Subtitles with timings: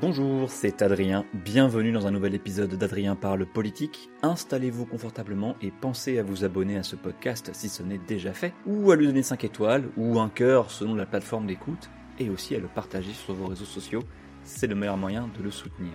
[0.00, 1.24] Bonjour, c'est Adrien.
[1.34, 4.10] Bienvenue dans un nouvel épisode d'Adrien parle politique.
[4.22, 8.54] Installez-vous confortablement et pensez à vous abonner à ce podcast si ce n'est déjà fait,
[8.64, 12.54] ou à lui donner 5 étoiles, ou un cœur selon la plateforme d'écoute, et aussi
[12.54, 14.04] à le partager sur vos réseaux sociaux.
[14.44, 15.94] C'est le meilleur moyen de le soutenir.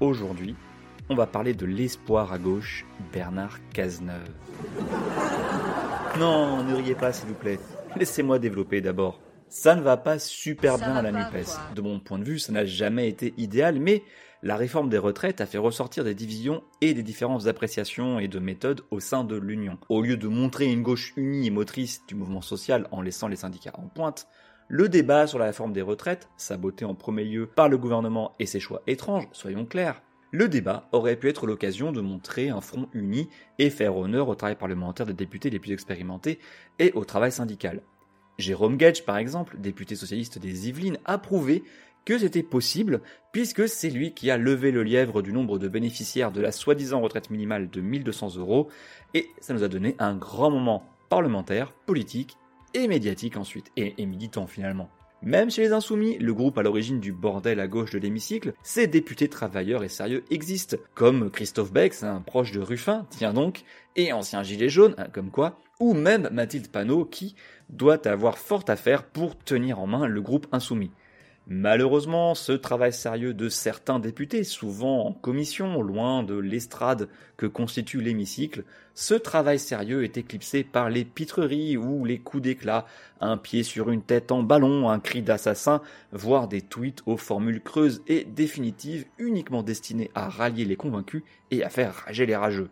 [0.00, 0.56] Aujourd'hui,
[1.08, 4.28] on va parler de l'espoir à gauche, Bernard Cazeneuve.
[6.18, 7.60] Non, ne riez pas s'il vous plaît.
[7.94, 9.20] Laissez-moi développer d'abord.
[9.54, 11.76] Ça ne va pas super bien à la NUPES.
[11.76, 14.02] De mon point de vue, ça n'a jamais été idéal, mais
[14.42, 18.40] la réforme des retraites a fait ressortir des divisions et des différences d'appréciation et de
[18.40, 19.78] méthode au sein de l'Union.
[19.88, 23.36] Au lieu de montrer une gauche unie et motrice du mouvement social en laissant les
[23.36, 24.26] syndicats en pointe,
[24.66, 28.46] le débat sur la réforme des retraites, saboté en premier lieu par le gouvernement et
[28.46, 32.88] ses choix étranges, soyons clairs, le débat aurait pu être l'occasion de montrer un front
[32.92, 33.28] uni
[33.60, 36.40] et faire honneur au travail parlementaire des députés les plus expérimentés
[36.80, 37.82] et au travail syndical.
[38.38, 41.62] Jérôme Gage, par exemple, député socialiste des Yvelines, a prouvé
[42.04, 43.00] que c'était possible,
[43.32, 47.00] puisque c'est lui qui a levé le lièvre du nombre de bénéficiaires de la soi-disant
[47.00, 48.68] retraite minimale de 1200 euros,
[49.14, 52.36] et ça nous a donné un grand moment parlementaire, politique
[52.74, 54.90] et médiatique ensuite, et, et militant finalement.
[55.24, 58.86] Même chez les Insoumis, le groupe à l'origine du bordel à gauche de l'hémicycle, ces
[58.86, 63.64] députés travailleurs et sérieux existent, comme Christophe Bex, un proche de Ruffin, tiens donc,
[63.96, 67.36] et ancien gilet jaune, hein, comme quoi, ou même Mathilde Panot qui
[67.70, 70.90] doit avoir fort à faire pour tenir en main le groupe insoumis.
[71.46, 78.00] Malheureusement, ce travail sérieux de certains députés, souvent en commission, loin de l'estrade que constitue
[78.00, 78.64] l'hémicycle,
[78.94, 82.86] ce travail sérieux est éclipsé par les pitreries ou les coups d'éclat,
[83.20, 87.60] un pied sur une tête en ballon, un cri d'assassin, voire des tweets aux formules
[87.60, 92.70] creuses et définitives uniquement destinées à rallier les convaincus et à faire rager les rageux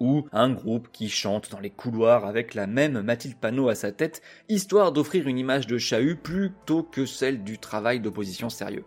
[0.00, 3.92] ou un groupe qui chante dans les couloirs avec la même Mathilde Panot à sa
[3.92, 8.84] tête, histoire d'offrir une image de chahut plutôt que celle du travail d'opposition sérieux.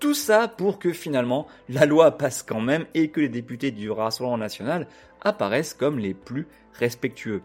[0.00, 3.90] Tout ça pour que finalement la loi passe quand même et que les députés du
[3.90, 4.86] Rassemblement national
[5.22, 7.42] apparaissent comme les plus respectueux.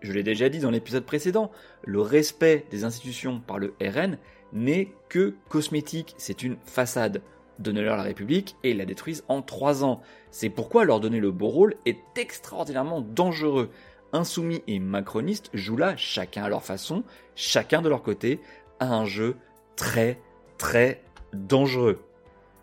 [0.00, 1.50] Je l'ai déjà dit dans l'épisode précédent,
[1.84, 4.16] le respect des institutions par le RN
[4.52, 7.20] n'est que cosmétique, c'est une façade.
[7.60, 10.00] Donnez-leur la République et la détruisent en trois ans.
[10.30, 13.70] C'est pourquoi leur donner le beau rôle est extraordinairement dangereux.
[14.12, 17.04] Insoumis et macronistes jouent là, chacun à leur façon,
[17.36, 18.40] chacun de leur côté,
[18.80, 19.36] à un jeu
[19.76, 20.20] très
[20.58, 22.00] très dangereux.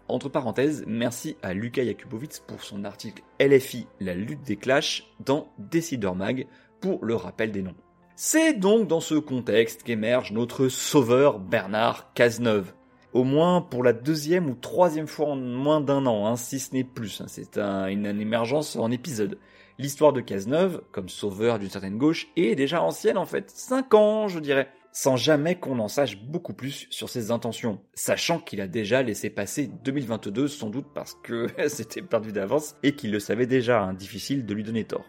[0.10, 5.50] Entre parenthèses, merci à Lucas Yakubowicz pour son article LFI, la lutte des clashs dans
[5.58, 6.48] Decider Mag
[6.82, 7.76] pour le rappel des noms.
[8.16, 12.74] C'est donc dans ce contexte qu'émerge notre sauveur Bernard Cazeneuve
[13.14, 16.74] au moins pour la deuxième ou troisième fois en moins d'un an, hein, si ce
[16.74, 17.22] n'est plus.
[17.22, 17.26] Hein.
[17.28, 19.38] C'est une, émergence en épisode.
[19.80, 24.28] L'histoire de Cazeneuve, comme sauveur d'une certaine gauche, est déjà ancienne en fait, 5 ans
[24.28, 28.68] je dirais, sans jamais qu'on en sache beaucoup plus sur ses intentions, sachant qu'il a
[28.68, 33.46] déjà laissé passer 2022 sans doute parce que c'était perdu d'avance et qu'il le savait
[33.46, 35.06] déjà, hein, difficile de lui donner tort.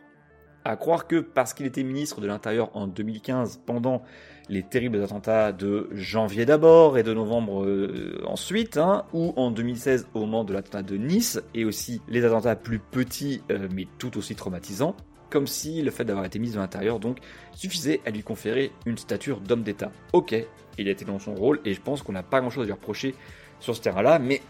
[0.68, 4.02] À croire que parce qu'il était ministre de l'Intérieur en 2015 pendant
[4.50, 10.08] les terribles attentats de janvier d'abord et de novembre euh, ensuite, hein, ou en 2016
[10.12, 14.18] au moment de l'attentat de Nice, et aussi les attentats plus petits euh, mais tout
[14.18, 14.94] aussi traumatisants,
[15.30, 17.16] comme si le fait d'avoir été ministre de l'Intérieur donc
[17.54, 19.90] suffisait à lui conférer une stature d'homme d'État.
[20.12, 20.34] Ok,
[20.76, 22.66] il a été dans son rôle et je pense qu'on n'a pas grand chose à
[22.66, 23.14] lui reprocher
[23.58, 24.42] sur ce terrain-là, mais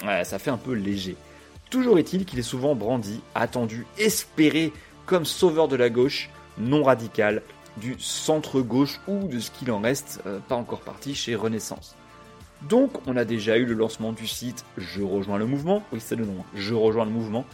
[0.24, 1.16] ça fait un peu léger.
[1.68, 4.72] Toujours est-il qu'il est souvent brandi, attendu, espéré
[5.06, 7.42] comme sauveur de la gauche, non radical,
[7.76, 11.96] du centre-gauche ou de ce qu'il en reste, euh, pas encore parti chez Renaissance.
[12.68, 16.16] Donc on a déjà eu le lancement du site Je rejoins le mouvement, oui c'est
[16.16, 16.44] le nom, hein.
[16.54, 17.44] Je rejoins le mouvement,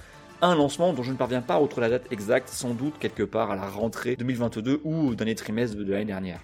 [0.40, 3.22] un lancement dont je ne parviens pas à retrouver la date exacte, sans doute quelque
[3.24, 6.40] part à la rentrée 2022 ou au dernier trimestre de l'année dernière.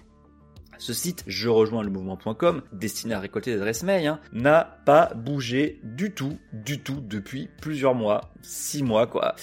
[0.79, 5.11] Ce site, je rejoins le mouvement.com, destiné à récolter des adresses mail, hein, n'a pas
[5.13, 9.35] bougé du tout, du tout depuis plusieurs mois, six mois quoi.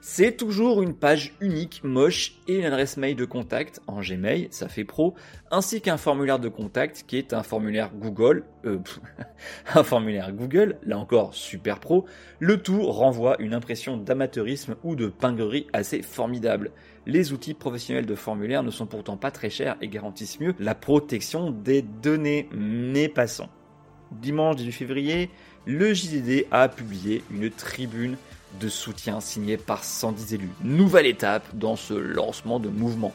[0.00, 4.66] C'est toujours une page unique, moche et une adresse mail de contact en Gmail, ça
[4.66, 5.14] fait pro,
[5.50, 8.78] ainsi qu'un formulaire de contact qui est un formulaire Google, euh,
[9.74, 12.06] un formulaire Google, là encore super pro.
[12.38, 16.70] Le tout renvoie une impression d'amateurisme ou de pinguerie assez formidable.
[17.08, 20.74] Les outils professionnels de formulaire ne sont pourtant pas très chers et garantissent mieux la
[20.74, 23.48] protection des données, mais passons.
[24.12, 25.30] dimanche 18 février,
[25.64, 28.18] le JDD a publié une tribune
[28.60, 30.50] de soutien signée par 110 élus.
[30.62, 33.14] Nouvelle étape dans ce lancement de mouvement.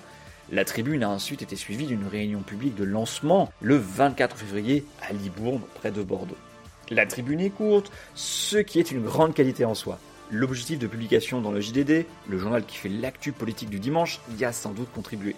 [0.52, 5.14] La tribune a ensuite été suivie d'une réunion publique de lancement le 24 février à
[5.14, 6.38] Libourne, près de Bordeaux.
[6.90, 10.00] La tribune est courte, ce qui est une grande qualité en soi.
[10.32, 14.46] L'objectif de publication dans le JDD, le journal qui fait l'actu politique du dimanche, y
[14.46, 15.36] a sans doute contribué.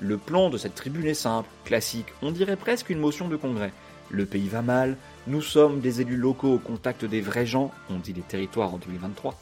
[0.00, 3.72] Le plan de cette tribune est simple, classique, on dirait presque une motion de congrès.
[4.10, 4.96] Le pays va mal,
[5.26, 8.78] nous sommes des élus locaux au contact des vrais gens, on dit les territoires en
[8.78, 9.34] 2023.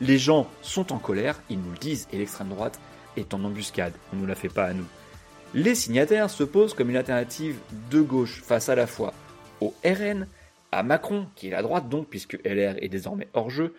[0.00, 2.78] Les gens sont en colère, ils nous le disent, et l'extrême droite
[3.16, 4.86] est en embuscade, on ne nous la fait pas à nous.
[5.54, 7.56] Les signataires se posent comme une alternative
[7.90, 9.12] de gauche face à la fois
[9.60, 10.26] au RN,
[10.72, 13.74] à Macron, qui est la droite donc, puisque LR est désormais hors jeu,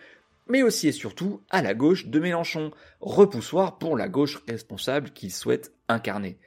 [0.48, 5.32] mais aussi et surtout à la gauche de Mélenchon, repoussoir pour la gauche responsable qu'il
[5.32, 6.38] souhaite incarner.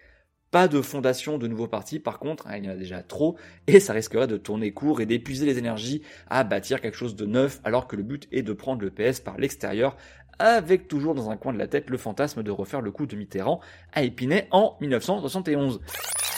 [0.52, 3.38] Pas de fondation de nouveaux partis, par contre, hein, il y en a déjà trop,
[3.68, 7.26] et ça risquerait de tourner court et d'épuiser les énergies à bâtir quelque chose de
[7.26, 9.96] neuf, alors que le but est de prendre le PS par l'extérieur,
[10.40, 13.16] avec toujours dans un coin de la tête le fantasme de refaire le coup de
[13.16, 13.62] Mitterrand
[13.94, 15.80] à Épinay en 1971.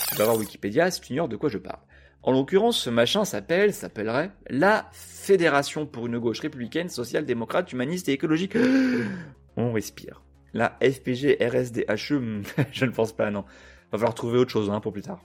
[0.10, 1.80] Tu vas voir Wikipédia si tu ignores de quoi je parle.
[2.24, 8.14] En l'occurrence, ce machin s'appelle, s'appellerait la Fédération pour une gauche républicaine, social-démocrate, humaniste et
[8.14, 8.58] écologique.
[9.58, 10.22] On respire.
[10.54, 13.44] La FPG RSDHE, je ne pense pas, non.
[13.92, 15.22] Va falloir trouver autre chose hein, pour plus tard.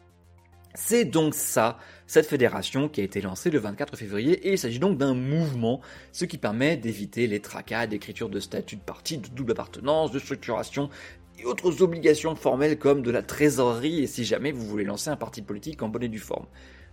[0.75, 4.79] C'est donc ça, cette fédération qui a été lancée le 24 février, et il s'agit
[4.79, 5.81] donc d'un mouvement,
[6.13, 10.19] ce qui permet d'éviter les tracas d'écriture de statut de parti, de double appartenance, de
[10.19, 10.91] structuration
[11.39, 15.17] et autres obligations formelles comme de la trésorerie, et si jamais vous voulez lancer un
[15.17, 16.47] parti politique en bonne et due forme.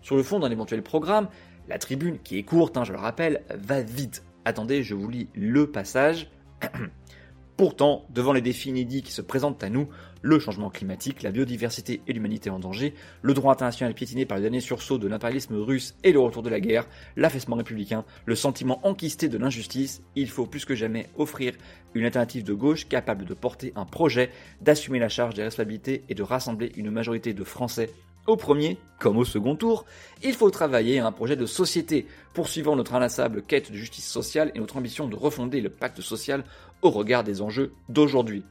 [0.06, 1.30] Sur le fond d'un éventuel programme,
[1.68, 4.24] la tribune, qui est courte, hein, je le rappelle, va vite.
[4.46, 6.30] Attendez, je vous lis le passage.
[7.58, 9.90] Pourtant, devant les défis inédits qui se présentent à nous,
[10.22, 12.94] le changement climatique, la biodiversité et l'humanité en danger,
[13.24, 16.52] le droit international piétiné par le dernier sursaut de l'impérialisme russe et le retour de
[16.52, 16.86] la guerre,
[17.16, 21.54] l'affaissement républicain, le sentiment enquisté de l'injustice, il faut plus que jamais offrir
[21.96, 24.30] une alternative de gauche capable de porter un projet,
[24.62, 27.90] d'assumer la charge des responsabilités et de rassembler une majorité de Français
[28.28, 29.86] au premier, comme au second tour,
[30.24, 34.52] il faut travailler à un projet de société, poursuivant notre inlassable quête de justice sociale
[34.56, 36.44] et notre ambition de refonder le pacte social
[36.82, 38.44] au regard des enjeux d'aujourd'hui.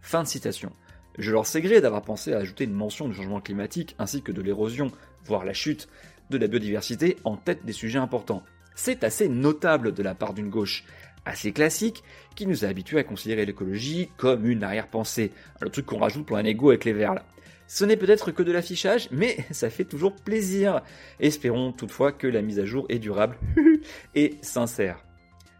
[0.00, 0.70] Fin de citation.
[1.18, 4.32] Je leur sais gré d'avoir pensé à ajouter une mention du changement climatique ainsi que
[4.32, 4.92] de l'érosion,
[5.24, 5.88] voire la chute,
[6.30, 8.42] de la biodiversité en tête des sujets importants.
[8.74, 10.84] C'est assez notable de la part d'une gauche,
[11.24, 15.98] assez classique, qui nous a habitués à considérer l'écologie comme une arrière-pensée, le truc qu'on
[15.98, 17.14] rajoute pour un ego avec les verts.
[17.68, 20.82] Ce n'est peut-être que de l'affichage, mais ça fait toujours plaisir.
[21.20, 23.38] Espérons toutefois que la mise à jour est durable
[24.14, 25.02] et sincère.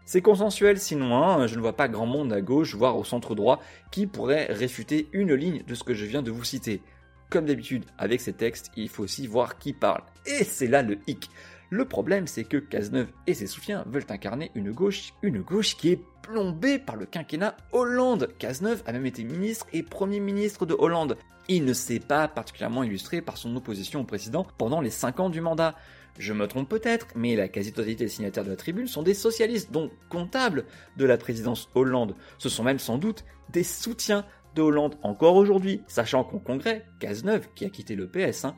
[0.05, 3.35] C'est consensuel sinon, hein, je ne vois pas grand monde à gauche, voire au centre
[3.35, 3.61] droit,
[3.91, 6.81] qui pourrait réfuter une ligne de ce que je viens de vous citer.
[7.29, 10.03] Comme d'habitude, avec ces textes, il faut aussi voir qui parle.
[10.25, 11.29] Et c'est là le hic.
[11.69, 15.89] Le problème, c'est que Cazeneuve et ses soutiens veulent incarner une gauche, une gauche qui
[15.89, 18.29] est plombée par le quinquennat Hollande.
[18.39, 21.17] Cazeneuve a même été ministre et premier ministre de Hollande.
[21.49, 25.29] Il ne s'est pas particulièrement illustré par son opposition au président pendant les 5 ans
[25.29, 25.75] du mandat.
[26.17, 29.71] Je me trompe peut-être, mais la quasi-totalité des signataires de la tribune sont des socialistes,
[29.71, 30.65] donc comptables
[30.95, 32.15] de la présidence Hollande.
[32.37, 34.25] Ce sont même sans doute des soutiens
[34.55, 38.55] de Hollande encore aujourd'hui, sachant qu'au congrès, Cazeneuve, qui a quitté le PS, hein,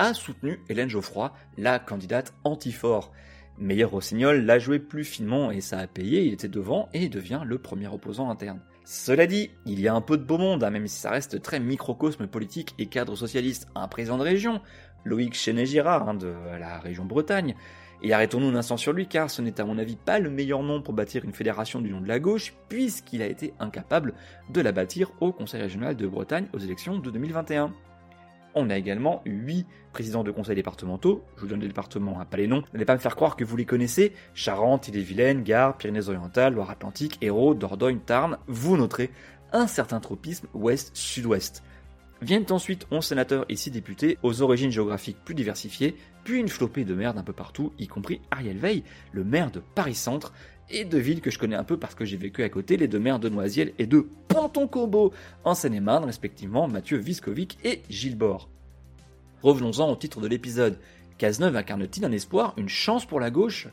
[0.00, 3.12] a soutenu Hélène Geoffroy, la candidate anti-fort.
[3.58, 7.42] Meilleur Rossignol l'a joué plus finement et ça a payé, il était devant et devient
[7.44, 8.62] le premier opposant interne.
[8.86, 11.42] Cela dit, il y a un peu de beau monde, hein, même si ça reste
[11.42, 13.68] très microcosme politique et cadre socialiste.
[13.74, 14.62] Un président de région,
[15.04, 17.54] Loïc Chenet-Girard, hein, de la région Bretagne,
[18.02, 20.62] et arrêtons-nous un instant sur lui, car ce n'est à mon avis pas le meilleur
[20.62, 24.14] nom pour bâtir une fédération du nom de la gauche, puisqu'il a été incapable
[24.48, 27.74] de la bâtir au Conseil régional de Bretagne aux élections de 2021.
[28.54, 31.24] On a également 8 présidents de conseils départementaux.
[31.36, 32.62] Je vous donne les départements, hein, pas les noms.
[32.72, 34.12] N'allez pas me faire croire que vous les connaissez.
[34.34, 38.38] Charente, Ille-et-Vilaine, Gare, Pyrénées-Orientales, Loire-Atlantique, Hérault, Dordogne, Tarn.
[38.46, 39.10] Vous noterez
[39.52, 41.62] un certain tropisme ouest-sud-ouest.
[42.22, 46.84] Viennent ensuite 11 sénateurs et 6 députés aux origines géographiques plus diversifiées, puis une flopée
[46.84, 50.34] de maires d'un peu partout, y compris Ariel Veil, le maire de Paris-Centre,
[50.68, 52.88] et de villes que je connais un peu parce que j'ai vécu à côté, les
[52.88, 55.12] deux maires de Noisiel et de Ponton-Combo,
[55.44, 58.48] en Seine-et-Marne, respectivement Mathieu Viskovic et Gilbord.
[59.42, 60.78] Revenons-en au titre de l'épisode.
[61.18, 63.68] Cazeneuve incarne-t-il un espoir, une chance pour la gauche?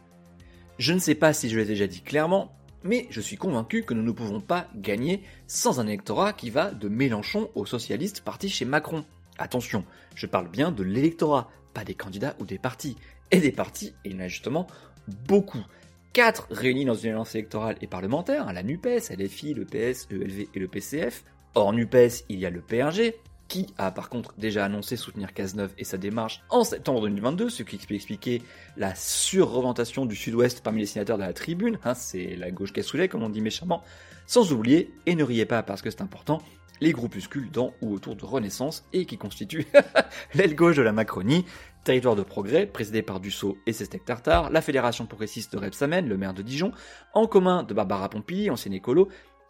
[0.79, 2.55] Je ne sais pas si je l'ai déjà dit clairement,
[2.87, 6.71] mais je suis convaincu que nous ne pouvons pas gagner sans un électorat qui va
[6.71, 9.05] de Mélenchon aux socialistes partis chez Macron.
[9.37, 9.83] Attention,
[10.15, 12.95] je parle bien de l'électorat, pas des candidats ou des partis.
[13.29, 14.67] Et des partis, il y en a justement
[15.27, 15.63] beaucoup.
[16.13, 20.23] 4 réunis dans une alliance électorale et parlementaire, hein, la NUPES, LFI, le PS, le
[20.23, 21.23] LV et le PCF.
[21.53, 23.13] Hors NUPES, il y a le PRG,
[23.47, 27.63] qui a par contre déjà annoncé soutenir Cazeneuve et sa démarche en septembre 2022, ce
[27.63, 28.41] qui peut expliquer
[28.75, 33.07] la surreventation du sud-ouest parmi les signataires de la tribune, hein, c'est la gauche cassoulet
[33.07, 33.83] comme on dit méchamment,
[34.25, 36.41] sans oublier, et ne riez pas parce que c'est important,
[36.81, 39.67] les groupuscules dans ou autour de Renaissance et qui constituent
[40.33, 41.45] l'aile gauche de la Macronie,
[41.83, 46.07] Territoire de Progrès, présidé par Dussault et ses steaks tartare, la Fédération progressiste de Repsamen,
[46.07, 46.71] le maire de Dijon,
[47.13, 49.07] en commun de Barbara Pompili, ancienne écolo,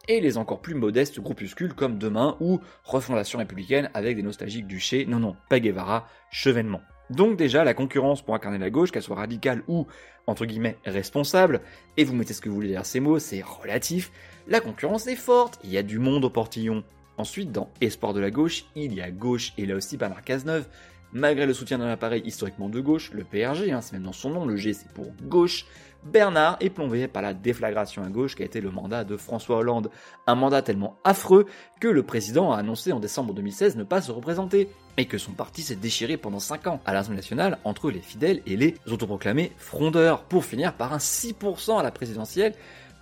[0.07, 5.05] et les encore plus modestes groupuscules comme Demain ou Refondation républicaine avec des nostalgiques duchés,
[5.05, 6.81] non non, pas Guevara, Chevènement.
[7.09, 9.87] Donc déjà, la concurrence pour incarner la gauche, qu'elle soit radicale ou,
[10.25, 11.61] entre guillemets, responsable,
[11.95, 14.11] et vous mettez ce que vous voulez derrière ces mots, c'est relatif,
[14.47, 16.83] la concurrence est forte, il y a du monde au portillon.
[17.17, 20.67] Ensuite, dans Espoir de la gauche, il y a gauche et là aussi Bernard Cazeneuve,
[21.13, 24.29] malgré le soutien d'un appareil historiquement de gauche, le PRG, hein, c'est même dans son
[24.29, 25.65] nom, le G c'est pour gauche,
[26.03, 29.57] Bernard est plombé par la déflagration à gauche qui a été le mandat de François
[29.57, 29.89] Hollande.
[30.25, 31.45] Un mandat tellement affreux
[31.81, 35.33] que le président a annoncé en décembre 2016 ne pas se représenter et que son
[35.33, 39.51] parti s'est déchiré pendant 5 ans à l'Assemblée nationale entre les fidèles et les autoproclamés
[39.57, 42.53] frondeurs pour finir par un 6% à la présidentielle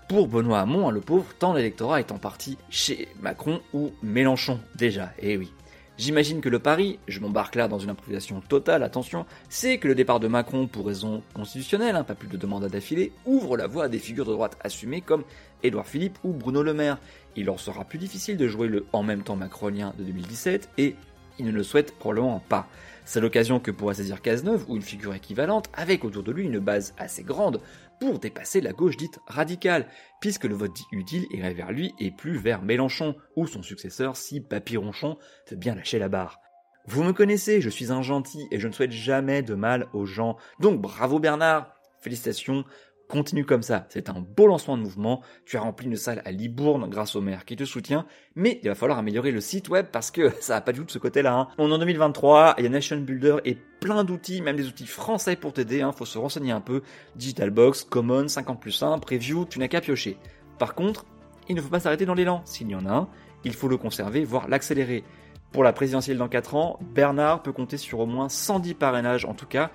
[0.08, 4.60] pour Benoît Hamon, hein, le pauvre, tant l'électorat est en partie chez Macron ou Mélenchon
[4.76, 5.52] déjà, eh oui.
[5.98, 9.96] J'imagine que le pari, je m'embarque là dans une improvisation totale, attention, c'est que le
[9.96, 13.68] départ de Macron pour raison constitutionnelle, hein, pas plus de deux mandats d'affilée, ouvre la
[13.68, 15.24] voie à des figures de droite assumées comme
[15.64, 16.98] Édouard Philippe ou Bruno Le Maire.
[17.38, 20.96] Il leur sera plus difficile de jouer le en même temps macronien de 2017 et
[21.40, 22.68] ils ne le souhaitent probablement pas.
[23.06, 26.60] C'est l'occasion que pourra saisir Cazeneuve ou une figure équivalente avec autour de lui une
[26.60, 27.62] base assez grande
[28.00, 29.88] pour dépasser la gauche dite radicale,
[30.22, 34.18] puisque le vote dit utile irait vers lui et plus vers Mélenchon, ou son successeur
[34.18, 35.18] si Papy-Ronchon
[35.50, 36.40] veut bien lâcher la barre.
[36.88, 40.06] Vous me connaissez, je suis un gentil et je ne souhaite jamais de mal aux
[40.06, 40.38] gens.
[40.60, 42.64] Donc bravo Bernard, félicitations,
[43.08, 46.32] Continue comme ça, c'est un beau lancement de mouvement, tu as rempli une salle à
[46.32, 49.86] Libourne grâce au maire qui te soutient, mais il va falloir améliorer le site web
[49.92, 51.38] parce que ça a pas du tout de ce côté-là.
[51.38, 51.48] Hein.
[51.60, 54.88] On est en 2023, il y a Nation Builder et plein d'outils, même des outils
[54.88, 55.92] français pour t'aider, hein.
[55.92, 56.82] faut se renseigner un peu.
[57.16, 60.18] Digitalbox, Common, 50 plus 1, Preview, tu n'as qu'à piocher.
[60.58, 61.06] Par contre,
[61.48, 63.08] il ne faut pas s'arrêter dans l'élan, s'il y en a un,
[63.44, 65.04] il faut le conserver, voire l'accélérer.
[65.52, 69.34] Pour la présidentielle dans 4 ans, Bernard peut compter sur au moins 110 parrainages en
[69.34, 69.72] tout cas,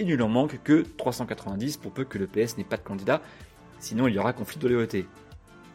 [0.00, 3.20] il ne en manque que 390 pour peu que le PS n'ait pas de candidat,
[3.78, 5.06] sinon il y aura conflit de loyauté.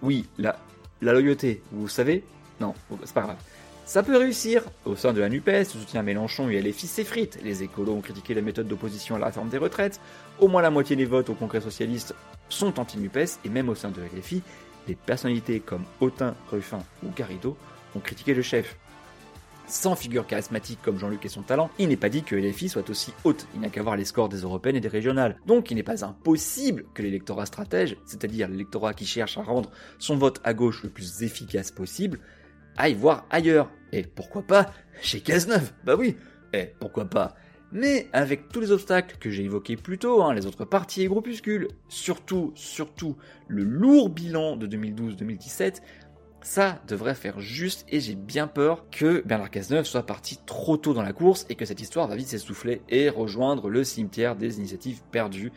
[0.01, 0.57] Oui, la,
[1.01, 2.23] loyauté, vous savez
[2.59, 3.37] Non, c'est pas grave.
[3.85, 4.63] Ça peut réussir.
[4.85, 7.39] Au sein de la NUPES, le soutien à Mélenchon et LFI s'effrite.
[7.43, 9.99] Les écolos ont critiqué la méthode d'opposition à la réforme des retraites.
[10.39, 12.15] Au moins la moitié des votes au Congrès socialiste
[12.49, 13.39] sont anti-NUPES.
[13.45, 14.41] Et même au sein de LFI,
[14.87, 17.55] des personnalités comme Autain, Ruffin ou Garrido
[17.95, 18.75] ont critiqué le chef.
[19.67, 22.87] Sans figure charismatique comme Jean-Luc et son talent, il n'est pas dit que LFI soit
[22.89, 25.37] aussi haute, il n'a qu'à voir les scores des européennes et des régionales.
[25.47, 30.17] Donc il n'est pas impossible que l'électorat stratège, c'est-à-dire l'électorat qui cherche à rendre son
[30.17, 32.19] vote à gauche le plus efficace possible,
[32.77, 33.71] aille voir ailleurs.
[33.91, 35.71] Et pourquoi pas chez Cazeneuve?
[35.83, 36.15] Bah oui,
[36.53, 37.35] et pourquoi pas
[37.71, 41.07] mais avec tous les obstacles que j'ai évoqués plus tôt, hein, les autres partis et
[41.07, 43.17] groupuscules, surtout, surtout
[43.49, 45.81] le lourd bilan de 2012-2017,
[46.45, 50.93] ça devrait faire juste et j'ai bien peur que Bernard Cazeneuve soit parti trop tôt
[50.93, 54.59] dans la course et que cette histoire va vite s'essouffler et rejoindre le cimetière des
[54.59, 55.51] initiatives perdues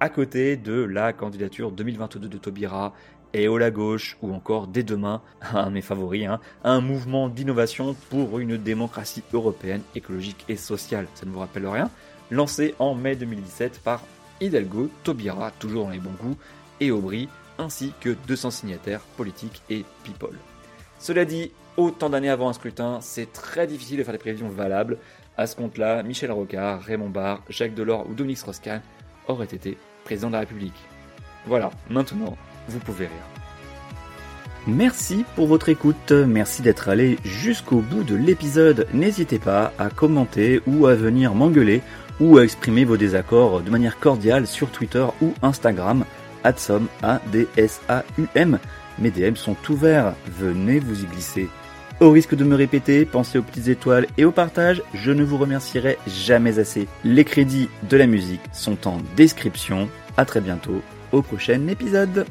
[0.00, 2.92] à côté de la candidature 2022 de Taubira
[3.32, 5.22] et au la gauche ou encore dès demain,
[5.54, 11.06] un de mes favoris, hein, un mouvement d'innovation pour une démocratie européenne, écologique et sociale.
[11.14, 11.90] Ça ne vous rappelle rien?
[12.30, 14.02] Lancé en mai 2017 par
[14.42, 16.36] Hidalgo, Taubira, toujours dans les bons goûts,
[16.80, 20.36] et Aubry, ainsi que 200 signataires politiques et people.
[20.98, 24.98] Cela dit, autant d'années avant un scrutin, c'est très difficile de faire des prévisions valables.
[25.36, 28.80] À ce compte-là, Michel Rocard, Raymond Barre, Jacques Delors ou Dominique Strauss-Kahn
[29.28, 30.74] auraient été président de la République.
[31.46, 32.36] Voilà, maintenant,
[32.68, 33.16] vous pouvez rire.
[34.66, 38.86] Merci pour votre écoute, merci d'être allé jusqu'au bout de l'épisode.
[38.94, 41.82] N'hésitez pas à commenter ou à venir m'engueuler
[42.18, 46.06] ou à exprimer vos désaccords de manière cordiale sur Twitter ou Instagram.
[46.44, 48.58] Adsom, A-D-S-A-U-M.
[48.98, 51.48] Mes DM sont ouverts, venez vous y glisser.
[52.00, 55.38] Au risque de me répéter, pensez aux petites étoiles et au partage, je ne vous
[55.38, 56.88] remercierai jamais assez.
[57.04, 59.88] Les crédits de la musique sont en description.
[60.16, 60.82] À très bientôt
[61.12, 62.26] au prochain épisode.